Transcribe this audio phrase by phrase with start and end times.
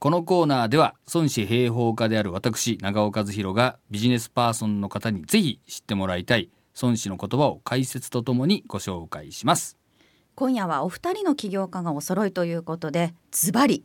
[0.00, 6.48] このコーナーでは孫子兵法家である私長尾和弘がビジネスパーソンの方にぜひ知ってもらいたい
[6.80, 9.76] 孫子の言葉を解説とともにご紹介します。
[10.36, 13.84] 今夜はお二人の起業家がお揃いということでズバリ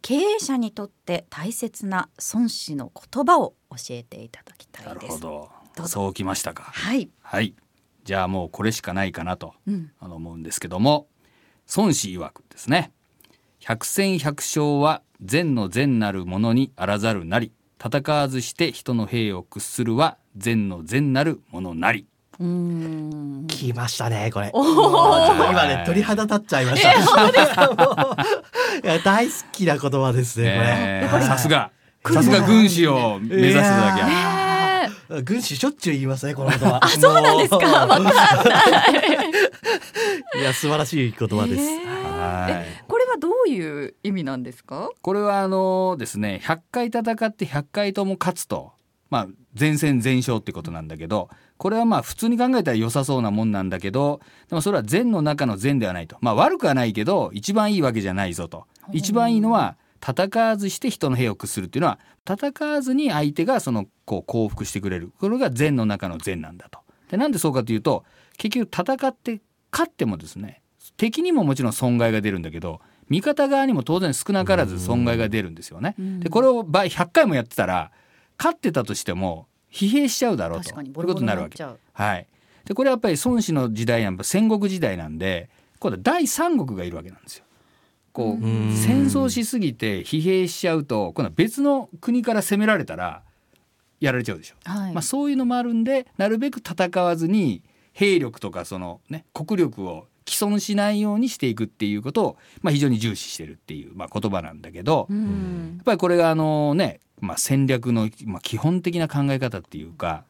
[0.00, 5.12] 経営者にとって大切な孫子の言葉を教えていただきたないるです。
[5.12, 5.50] ほど。
[5.76, 5.88] どうぞ。
[5.88, 6.62] そうきましたか。
[6.62, 7.54] はい、はい。
[8.04, 11.06] じゃあもうこれしかないかなとうん、思うんですけども
[11.76, 12.92] 孫子曰くですね。
[13.58, 17.52] 百戦百勝は善の善なるものにあらざるなり。
[17.82, 22.06] 戦わずして人の兵を屈するは善の善なるものなり。
[22.38, 23.44] うーん。
[23.48, 24.50] 来ましたねこれ。
[24.54, 26.90] 今ね鳥肌立っちゃいました。
[29.04, 31.22] 大好きな言葉ですねえこれ。
[31.22, 31.70] ーさすが。
[32.12, 34.02] さすが軍師を目指してただけ。
[34.02, 34.30] えー
[35.24, 36.78] 軍師しょっちゅう言いますねこの言葉。
[36.80, 37.56] あそうなんですか？
[37.56, 38.14] わかんない。
[40.40, 41.62] いや素晴らしい言葉です。
[41.62, 42.44] えー。
[42.52, 42.66] はい。
[42.86, 44.90] これはどういう意味なんですか？
[45.02, 48.72] これはあのですね100回戦って100回とも勝つと
[49.10, 56.16] まあ全戦全勝ってことなんだけどこれはまあ普通に考えたら良さそうなもんなんだけどでもそれは善の中の善ではないと。
[56.20, 58.66] まあ悪くはないけど一番いいわけじゃないぞと。
[58.92, 65.12] 一番いいのは戦わずして人の兵を屈するっていうのは戦わずに相手がそのこう降伏してくれる。
[65.18, 66.78] これが善の中の善なんだと。
[67.10, 68.04] でなんでそうかというと
[68.36, 69.40] 結局戦って
[69.72, 70.62] 勝ってもですね
[70.96, 72.80] 敵にももちろん損害が出るんだけど
[73.10, 75.94] 味方側にも当然少なからず損害が出るんですよね。
[75.98, 77.90] うんでこれを倍100回もやってたら
[78.38, 81.62] 勝ってたとしても疲弊しちゃうだろうということになるわけ。
[81.92, 82.26] はい、
[82.64, 87.44] でこれはやっぱり孫子の時代なん戦国時代なんで今度は第三国がいるわけなんですよ。
[88.12, 93.22] こううん戦争しすぎて疲弊しちゃうと今度は別の国から攻められたら
[94.00, 94.54] やられちゃうでしょ。
[94.64, 100.06] はい、まあ、そういうのもあるんでなるべく戦わずに兵力とかその、ね、国力を
[100.40, 110.24] 既存しないようにしていくっていうことを、まあ、非常に重視してるっていう、まあ、言葉なんだけど、うやんっぱりこれがあのね、まあ、戦略の、まあ、基本的な考え方っていうか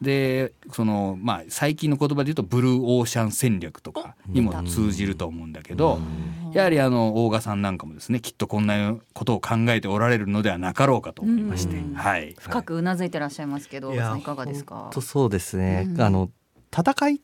[0.00, 6.00] でその、まあ、最近の言葉で言うとブルーオーシャン戦略とかにも通じると思うんだけど、
[6.52, 11.94] やはりあの大賀さんなんかもですねきっとこんなことを考えておられるのではなかろうかと思いまして、うん。
[11.94, 14.74] はい、深くうなずいてらっしゃいますけど、いやさんいかがですか？
[14.74, 15.86] 本当そうですね。
[15.88, 16.00] うん。
[16.00, 16.30] あの
[16.76, 17.20] 戦いっ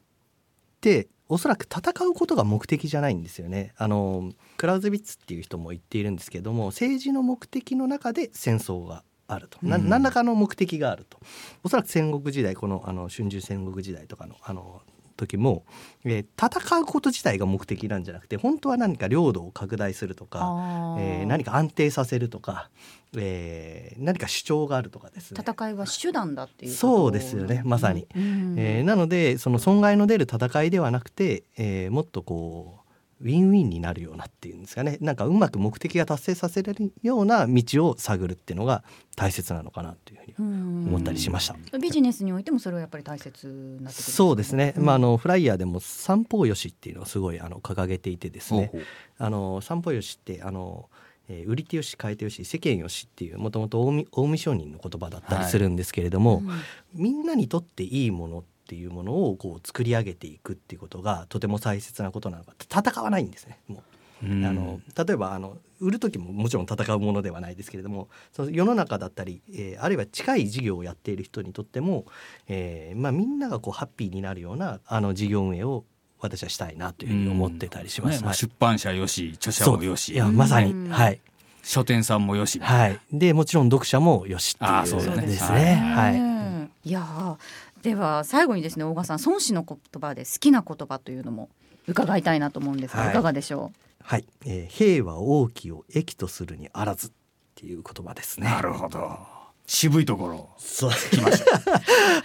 [0.80, 3.74] ておそらく戦うことが目的じゃないんですよね。
[3.76, 9.88] あのクラウズビッツっていう人も言っているんですけども政治の目的の中で戦争があると、なうん。
[9.88, 11.18] 何らかの目的があると。
[11.62, 14.82] おそらく戦国時代このあの春秋戦国時代とかのあの
[15.18, 15.64] 時も、
[16.04, 16.26] えー
[16.58, 22.70] 戦うこと自体が目的なんじゃなくて本当は何か領土を拡大するとか、えー何か安定させるとか、
[23.16, 25.40] えー何か主張があるとかですね。
[25.46, 28.06] 戦いは手段だっていうそうですよねまさに。
[28.14, 32.78] うんえーなのでその損害の出る戦いではなくて、えーもっとこう
[33.20, 38.84] ウィンウィンになるようなっていうんですかねなんかうまく目的が達成させられるような道を探るっていうのが
[39.16, 41.78] 大切なのかなというふうにうん思ったりしました。
[41.78, 44.84] ビジネスにおいてもそれはやっぱり大切になそうですね、うん。
[44.84, 48.72] まあ、あのフライヤーでも三方よしっていうのをすごいあの掲げていてですね。
[49.18, 50.90] あの三方よしってあの、
[51.28, 56.50] えー売り手よし買い手よし世間よしっていうもともと近江商人の言葉だったりするんですけれども、うん。
[56.94, 63.58] みんなにとっていいものっていうものをこう作り上げていくっていうことがとても大切なことなのか戦わないんですね。
[63.68, 63.82] もうんう、
[64.22, 72.04] あの例えばあの売る時ももちろん戦うものではないですけれどもその世の中だったり、えーあるいは近い事業をやっている人にとっても、
[72.48, 75.84] えーまあ、みんながこうハッピーになるようなあの事業運営を
[76.20, 78.16] 私はしたいなというふうに思ってたりします。
[78.16, 78.20] ね。
[78.22, 80.14] まあ、はい出版社よし著者もよし。
[80.14, 80.88] いやまさに、うん。
[80.88, 81.20] はい。
[81.62, 82.98] 書店さんもよし、はい。
[83.12, 85.26] でもちろん読者もよしっていそううだね。
[85.26, 85.74] ですね。
[85.74, 86.18] はい。
[86.18, 86.70] うん。
[86.84, 87.36] いやー
[87.84, 91.48] では最後にですね大賀さん孫子の言葉で好きな言葉というのも
[91.86, 93.10] 伺いたいなと思うんですが、はい。
[93.10, 93.72] い、かがでしょ
[94.08, 97.10] はい、えー平和王旗を益とするにあらずっ
[97.54, 98.46] ていう言葉ですね。
[98.46, 99.18] なるほど。
[99.66, 100.48] 渋いところ。
[100.56, 100.90] そう。
[100.90, 101.60] 来ました。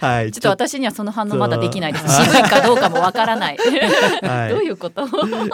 [0.00, 2.24] はい、うちょっと私にはその反応まだできないです。
[2.24, 3.58] 渋いかどうかもわからない、
[4.26, 4.48] はい。
[4.48, 5.02] どういうこと？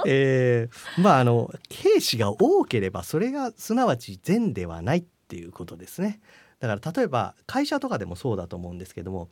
[0.07, 6.21] えーまああの兵士が多ければそれがすなわち善ではないっていうことですね。
[6.61, 9.29] だから例えば会社とかでもそうだと思うんですけども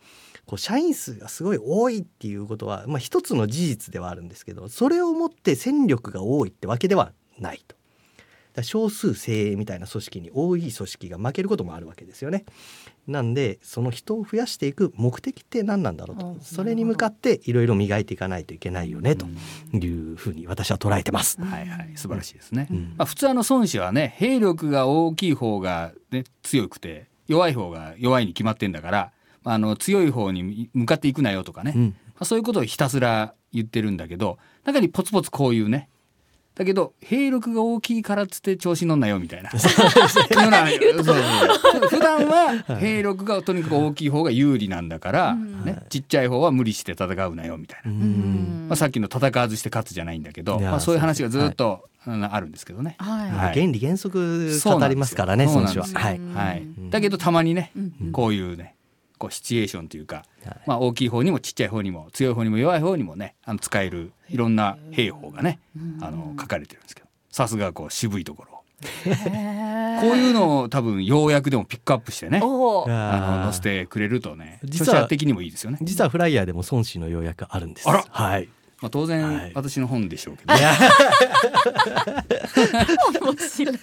[0.46, 7.78] こう社員数がすごい多いっていうことは、まあ、一つの事実ではあるんですけどそれをもって戦力が多いってわけではないと。
[8.62, 12.44] 少数精鋭みたいな組織に多い組織が負けることもあるわけですよね。
[13.06, 16.38] なんでその人を増やしていく目的って何なんだろううん。
[16.38, 19.26] とそれに向かっていろいろ磨いていかないといけないよねと
[19.72, 21.40] いうふうに私は捉えてます。
[21.40, 21.92] はいはい。
[21.94, 22.94] 素晴らしいですね、うん。
[22.96, 29.12] まあ、普通あの孫子はね兵力が大きい方が、ね、強くて弱い方が弱いに決まってんだから、
[29.44, 31.84] まあ、あの強い方に向かっていくなよとかね、うん。
[31.84, 35.88] まあ、そういうことをひたすら言ってるんだけど中にポツポツこういうね
[36.58, 39.50] だけど兵力が大きいからっつって調子乗んなよみたいな。
[39.56, 40.24] そうそう
[41.88, 45.64] 普段は兵力がとにかく大きい方が有利なんだから、うん。
[45.64, 47.92] ね、ちっちゃい方は無理して戦うなよみたいな。
[47.92, 48.66] うん。
[48.68, 52.96] まあ、さっきの戦わずして勝つじゃないんだけど、まあ、そういう話がずっと、うんあるんですけどね。
[52.98, 53.30] はい。
[53.30, 55.86] はい原理原則語りますからねそう孫子は。
[55.86, 56.00] なんですよ。
[56.00, 56.46] はい。
[56.48, 56.62] はい。
[56.62, 58.12] うん、だけどたまにね、うん。
[58.12, 58.74] こういうね
[59.18, 60.60] こうシチュエーションというか、はい。
[60.66, 65.58] まあ、大きい方にもちっちゃい方にも強い方にも弱い方にもねあの使えるいろんな兵法がね
[66.00, 68.58] あの書かれてるんですけどさすがこう渋いところ。
[68.80, 75.78] こういうのを多分要約でもピックアップしてねあの載せてくれるとね著実は者的にもいいですよね。
[75.82, 77.88] 実はフライヤーでも孫子の要約あるんです。
[77.88, 78.04] あら。
[78.08, 78.48] はい。
[78.80, 79.52] まあ、当然、はい。
[79.54, 80.72] 私の本でしょうけど、いや。
[83.20, 83.76] 面白い。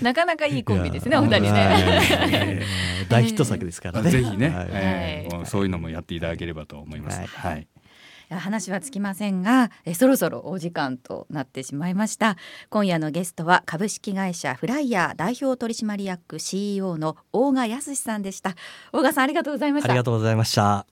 [0.00, 2.62] なかなかいいコンビですねお二人はね。
[3.04, 4.10] い大ヒット作ですからね。
[4.10, 4.56] ぜひね、はい。
[4.56, 4.68] はい。
[4.72, 7.18] えーそういうのもやっていただければと思います。
[7.18, 7.26] はい。
[7.26, 7.68] はい。
[8.30, 12.36] 話はつきませんがえそろそろお時間となってしまいました。
[12.70, 18.54] 今夜のゲストは株式会社フライヤー代表取締役 CEO の大賀康さんでした。
[18.92, 19.90] 大賀さんありがとうございました。
[19.90, 20.86] ありがとうございました。